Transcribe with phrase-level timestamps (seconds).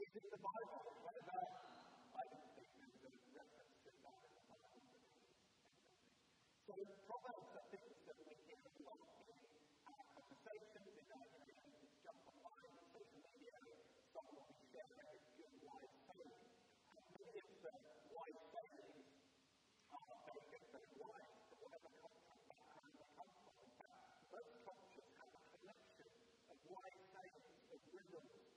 [0.00, 0.80] is in the Bible.
[1.04, 1.44] What about
[2.16, 3.08] reference to
[6.70, 8.96] the Proverbs are things that we hear a lot
[9.28, 9.36] in
[9.92, 13.60] our conversations, in our communities, jump online, social media,
[14.08, 14.88] someone will be a
[15.36, 15.92] good wise.
[16.00, 17.74] And many of the
[18.08, 19.04] wise sayings
[19.92, 20.16] are
[20.96, 23.52] wise, but whatever culture background they come from.
[23.60, 26.08] In fact, most cultures have a collection
[26.48, 28.49] of wise sayings, of rhythms.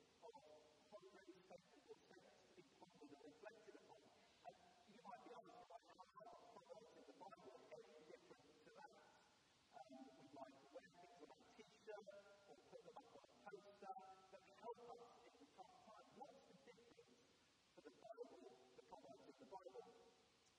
[19.54, 19.86] Bible?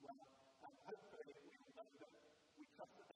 [0.03, 0.15] Well,
[0.87, 2.11] hopefully we will know that
[2.59, 3.14] we trust that.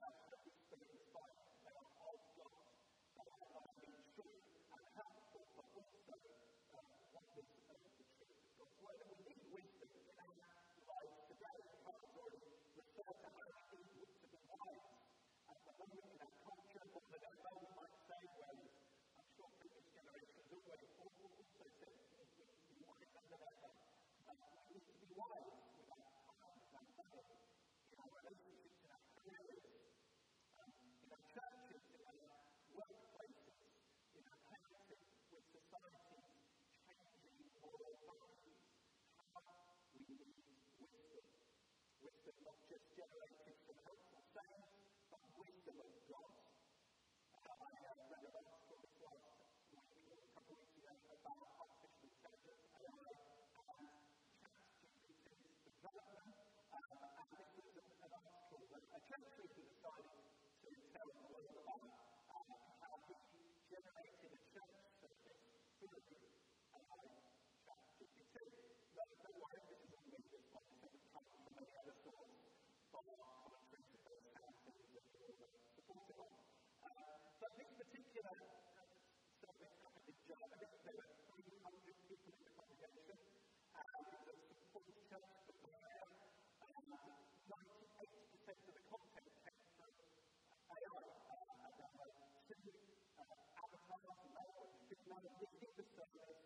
[95.08, 96.36] now that we did the service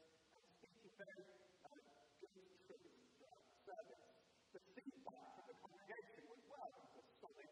[0.63, 1.27] and very
[1.67, 1.83] uh,
[2.23, 2.79] good truth
[3.19, 4.07] throughout the service.
[4.55, 7.51] The feedback from the congregation was well, it was a solid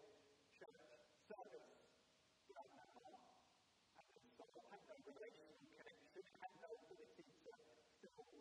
[0.55, 0.79] church
[1.27, 1.67] service.
[2.47, 7.59] You know, and it was had no relational connection, had no ability to feel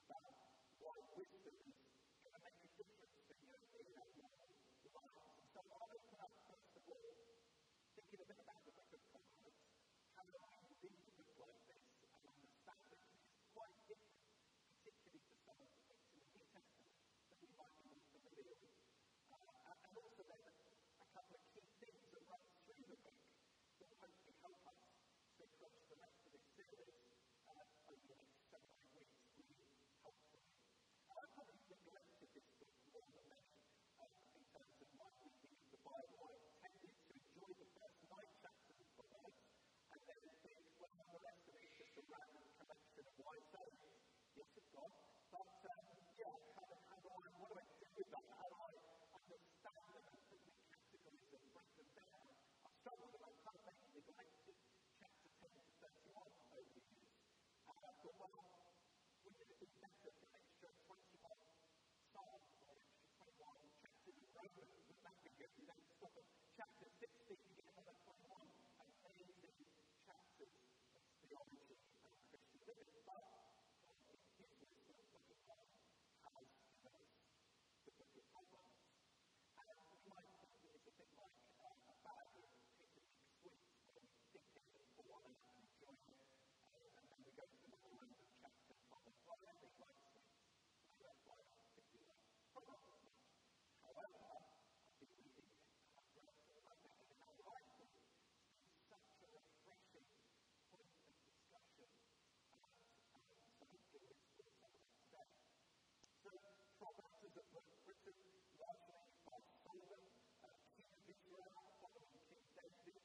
[0.10, 0.52] about
[0.82, 1.58] why wisdom is
[2.26, 4.58] going make a difference for your day, your life.
[5.54, 7.14] So I open up, first of all,
[7.96, 8.59] thinking a bit about
[71.30, 71.76] theology
[72.06, 72.90] and Christian living.
[73.06, 73.49] But
[107.90, 108.30] a written
[108.62, 110.06] largely by Solomon,
[110.46, 111.50] uh, king of Israel,
[111.82, 113.02] following King David,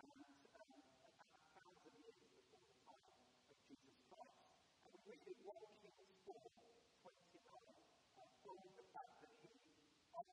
[0.00, 4.40] and um, about a thousand years before the time of Jesus Christ.
[4.80, 7.52] And we read in 1 Kings 4, 29,
[8.16, 10.24] uh, following the fact that he asked for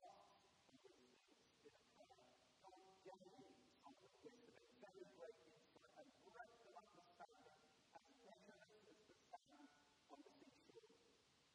[0.72, 1.20] wisdom
[1.68, 2.24] in a prayer.
[2.64, 7.60] God gave him some of the wisdom and very great insight and breadth of understanding
[7.92, 9.68] as measureless as the sand
[10.08, 10.96] on the seashore.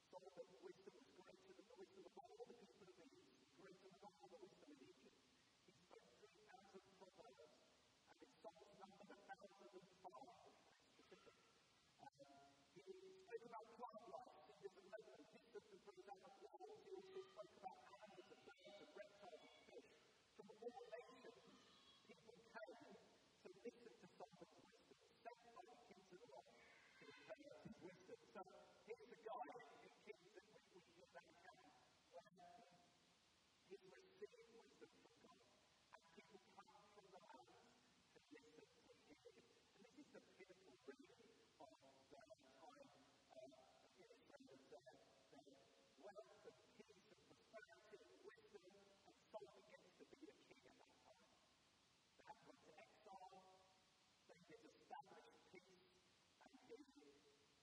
[0.07, 4.69] Solomon's wisdom was greater than the wisdom of all the people of Egypt, greater than
[4.69, 5.17] all the wisdom of Egypt.
[5.65, 7.57] He spoke 3,000 proverbs,
[8.07, 10.53] and his songs numbered a thousand and five,
[10.93, 11.37] specific.
[12.05, 12.29] Um,
[12.77, 12.83] he
[13.25, 16.79] spoke about plant life in different levels, distance and brings out the flowers.
[16.85, 19.89] He also spoke about animals and birds and reptiles and fish.
[20.37, 21.57] From all nations,
[22.05, 22.81] people came
[23.41, 26.57] to listen to Solomon's wisdom, sent by the kings of the world
[26.97, 28.19] to obey his wisdom.
[28.37, 28.41] So
[28.85, 29.49] here's a guy
[29.81, 31.73] in Kings that we, we hear that account
[32.13, 32.31] where
[33.67, 35.41] he's received wisdom from God.
[35.97, 37.51] And people come from the land
[38.13, 39.47] to listen to hear him.
[39.57, 41.27] And this is the pinnacle, really,
[41.57, 41.73] of
[42.13, 42.27] the
[42.57, 42.87] time
[43.35, 45.03] um, of Israel and
[45.33, 48.63] their, their wealth and peace and prosperity and wisdom.
[49.07, 51.27] And Solomon gets to be the king at that time.
[52.15, 53.59] They have to exile.
[54.47, 55.83] David established peace.
[56.39, 57.11] And here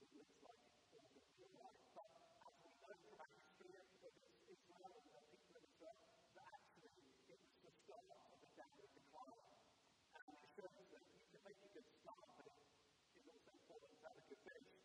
[0.04, 0.60] it looks like
[0.92, 1.84] all good life.
[1.96, 2.12] But
[2.44, 3.88] as we know from our history of
[4.44, 5.96] Israel and the people of Israel,
[6.36, 8.52] that actually it was the start of the.
[10.14, 14.16] And it shows that you can make a good start, but it also to have
[14.20, 14.84] a good finish.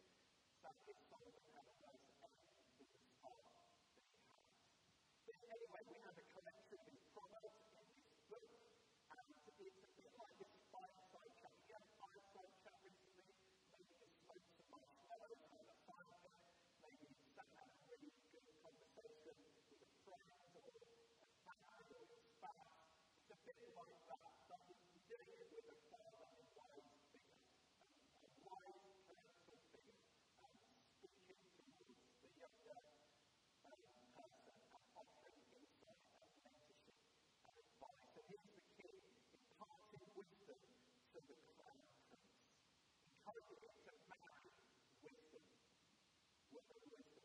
[0.63, 1.48] Sadly, Solomon
[23.45, 24.61] Bit like that, but
[25.09, 27.35] you're doing it with a father and wise figure,
[28.23, 29.99] a wise parental figure,
[30.39, 30.55] um,
[30.95, 32.79] speaking towards the younger
[33.67, 33.81] um,
[34.15, 36.99] person and offering insight and mentorship
[37.47, 38.07] and advice.
[38.15, 38.97] And here's the key
[39.35, 40.61] imparting wisdom
[41.11, 42.31] to the crown prince,
[43.03, 44.49] encouraging it to marry
[45.03, 45.43] wisdom,
[46.51, 47.18] woman wisdom,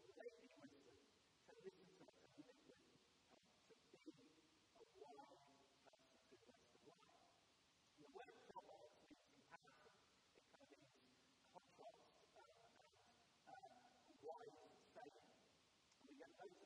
[16.45, 16.61] Explore.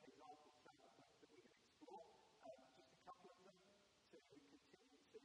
[2.43, 3.55] Um, just a couple of them
[4.11, 5.23] continue to you.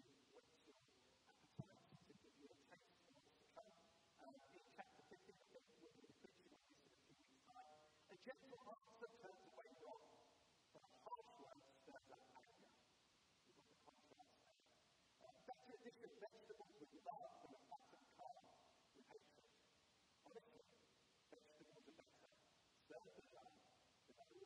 [4.23, 7.83] Um, in chapter 15, we'll be preaching on this in a few weeks' time.
[8.07, 9.99] A gentle answer turns away but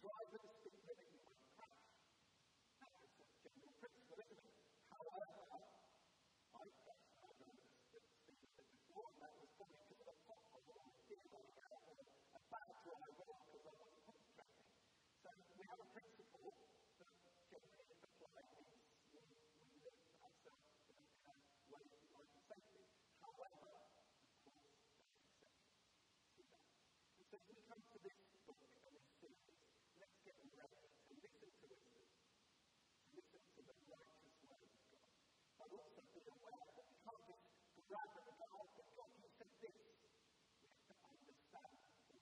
[0.00, 1.76] If you drive at the speed limit, you won't crash.
[2.80, 3.08] That's a
[3.44, 4.56] general principle, isn't it?
[4.88, 5.28] However,
[6.56, 10.16] I personally know that the speed limit before, and that was probably because of a
[10.24, 14.72] pothole or a deer running out or a bad driver or because I wasn't concentrating.
[15.20, 16.48] So we have a principle
[16.96, 17.12] that
[17.52, 18.80] generally if applied means
[19.12, 21.44] we, we live ourselves in a, in a
[21.76, 22.88] way of life and safety.
[23.20, 24.80] However, of course, there are
[25.28, 25.92] exceptions
[26.40, 26.72] to that.
[27.20, 28.16] And so as we come to this
[28.48, 29.60] book and we see this,
[30.00, 35.04] let's get ready to listen to wisdom, to listen to the righteous word of God.
[35.36, 37.44] But also be that we can't just
[37.86, 39.76] grab at the God you said this.
[39.78, 41.74] We have to understand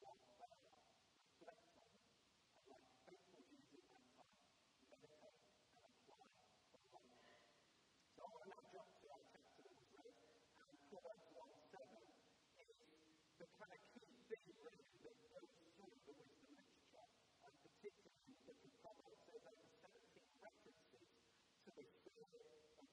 [0.04, 0.76] what they are,
[1.40, 4.36] reflect on and like faithful using that time,
[4.84, 5.40] meditate
[5.72, 6.28] and apply
[6.68, 7.16] for life.
[8.12, 12.04] So I want to now jump to our that was read, and Proverbs 1 7
[12.68, 12.76] is
[13.40, 17.08] the kind of key thing really that goes through the wisdom literature,
[17.48, 19.24] and particularly the Proverbs.
[19.24, 21.08] There's over 17 references
[21.64, 22.87] to the fear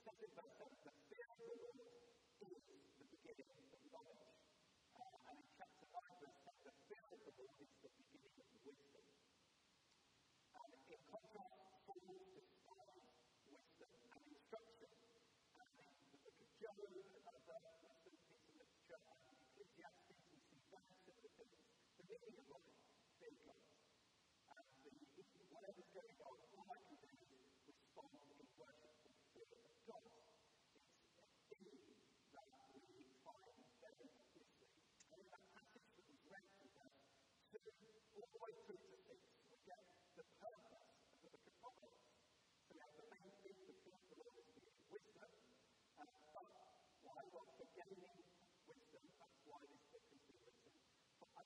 [0.00, 2.64] And verse 7, the fear of the Lord is
[2.96, 4.32] the beginning of knowledge.
[4.96, 8.32] Uh, and in chapter 9, verse 10, the fear of the Lord is the beginning
[8.40, 9.04] of wisdom.
[10.56, 13.12] And in contrast, fools despise
[13.44, 14.88] wisdom and instruction.
[14.88, 17.60] And in the book of Job, another
[18.00, 21.60] wisdom of literature, and Ecclesiastes, we see very similar things.
[22.00, 22.62] The meaning of
[23.20, 23.60] fear God.
[24.48, 24.92] And the,
[25.52, 26.69] whatever's going on,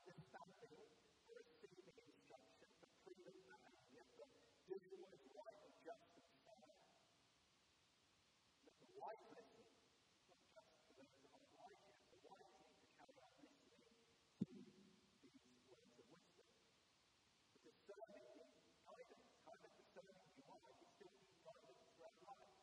[0.04, 0.90] understanding,
[1.24, 4.28] for receiving instruction, for proving behavior,
[4.68, 6.76] for doing what is right and just and fair.
[8.64, 9.68] But the wise listen,
[10.28, 13.64] not just for those that aren't wise yet, the wise need to carry on listening
[13.64, 16.52] to these words of wisdom.
[17.48, 19.24] The discerning needs guidance.
[19.44, 22.54] However discerning you are, you still need guidance throughout life.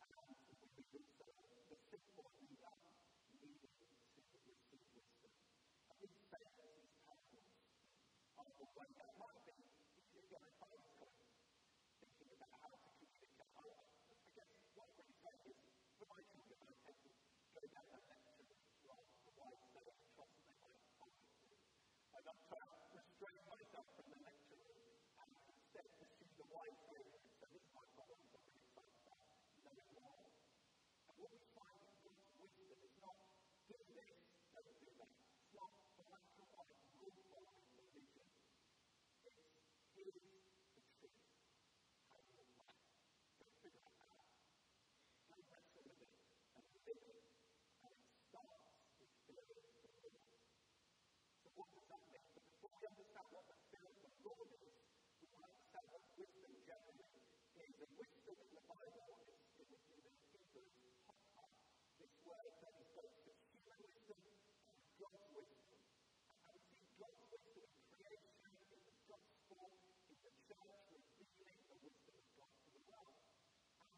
[0.00, 2.76] And we read also the simple leader
[3.40, 5.34] needing to receive wisdom.
[5.88, 7.48] And these sayings, these parables,
[8.36, 9.40] are the way that might
[10.10, 11.10] you're going kind of
[12.00, 13.32] thinking about how to communicate.
[13.40, 15.10] I, I guess what I'm
[15.48, 15.58] is,
[15.96, 17.12] children, I tend to
[17.56, 18.52] go down that lecture
[18.84, 20.70] than the wise saying, trust I.
[22.10, 27.20] And I'm trying to restrain myself from the lecture and instead pursue the wise saying.
[27.40, 29.24] So this is my problem, I'm really excited about
[29.64, 30.28] knowing more.
[31.08, 33.16] And what we find is God's wisdom is not
[33.70, 34.20] do this,
[34.52, 35.14] don't do that.
[35.16, 37.44] It's not black and white, good or
[37.80, 38.28] religion.
[39.24, 39.50] It's
[39.94, 41.20] here's the truth.
[42.08, 42.92] How do you apply it?
[43.38, 44.26] Go figure out how.
[45.30, 46.12] Go wrestle with it
[46.56, 47.24] and live it.
[47.84, 51.79] And it starts with fearing the Lord.
[51.90, 52.54] So what does that mean?
[52.62, 54.78] But before we understand what the fear of Lord is,
[55.18, 57.26] we want understand what wisdom generally is.
[57.58, 57.66] And
[57.98, 59.78] wisdom in the Bible is in the,
[60.54, 61.50] Hebrew chokmah.
[61.98, 64.22] This word that is both human wisdom
[64.70, 65.82] and God's wisdom.
[66.30, 71.78] And we see God's wisdom in creation, in the gospel, in the church, revealing the
[71.90, 73.18] wisdom of God to the world.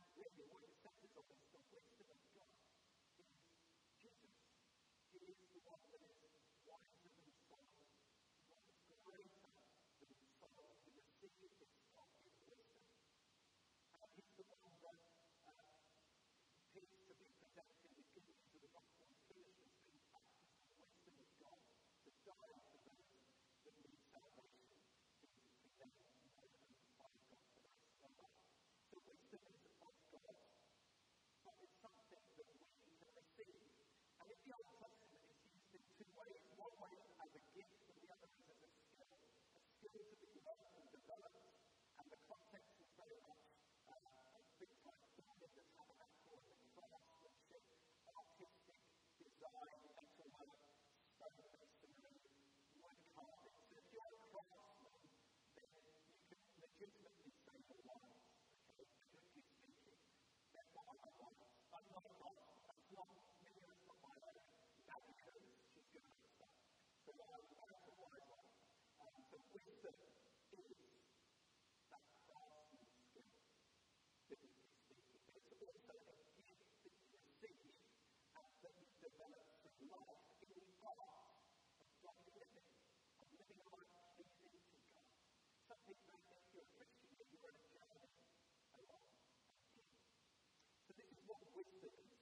[0.00, 2.11] And really, what it centers is the wisdom
[69.32, 70.76] the wisdom is
[71.88, 73.32] that God's skill.
[74.28, 75.80] It's also a
[76.36, 77.72] gift that you receive
[78.36, 82.68] and that you develop through life in part of what living,
[83.24, 85.08] of living a life pleasing to God.
[85.64, 87.72] Some people may you're a Christian you're a journey
[88.76, 89.08] along.
[90.84, 92.21] So this is what wisdom is.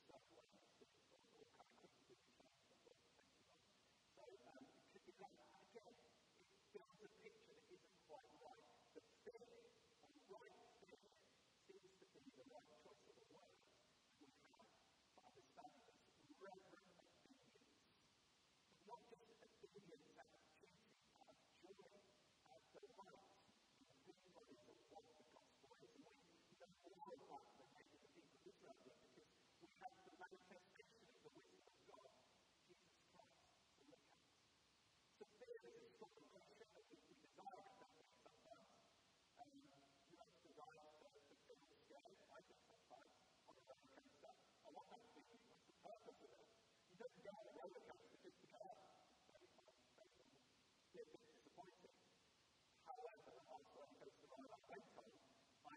[18.91, 19.30] don't get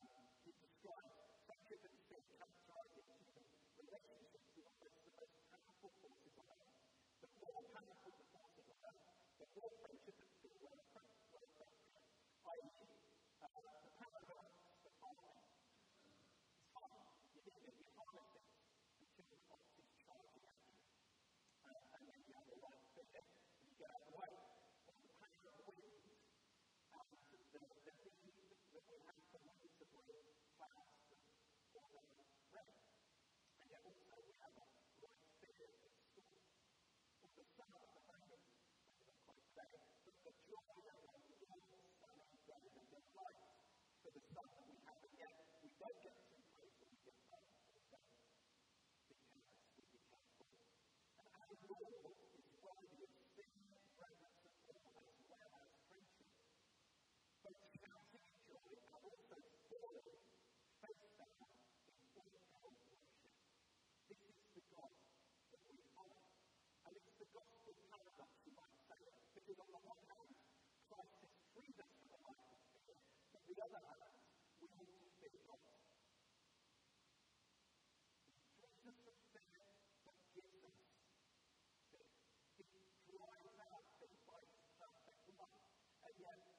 [0.00, 0.08] the
[7.40, 8.23] more powerful
[44.14, 44.53] the Son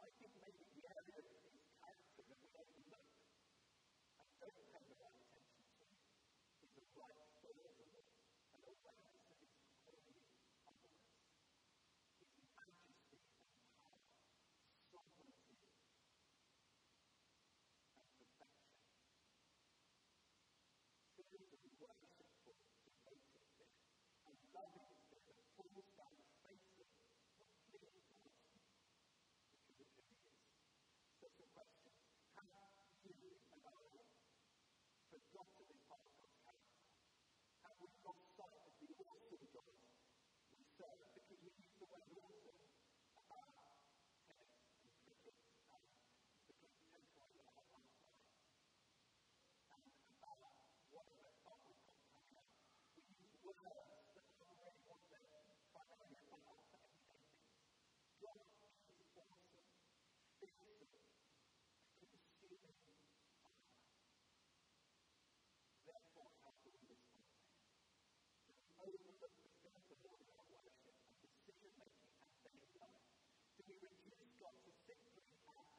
[0.00, 0.73] I think maybe